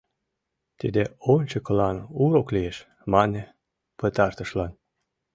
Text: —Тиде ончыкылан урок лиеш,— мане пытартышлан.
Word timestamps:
—Тиде 0.79 1.03
ончыкылан 1.33 1.97
урок 2.23 2.47
лиеш,— 2.55 2.77
мане 3.13 3.43
пытартышлан. 3.99 4.71